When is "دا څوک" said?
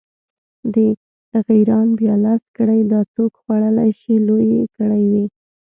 2.91-3.31